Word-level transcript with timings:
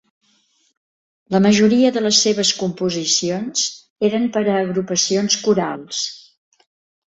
La 1.35 1.41
majoria 1.45 1.91
de 1.97 2.03
les 2.05 2.21
seves 2.27 2.53
composicions 2.63 3.67
eren 4.11 4.27
per 4.39 4.45
a 4.49 4.59
agrupacions 4.65 5.41
corals. 5.47 6.05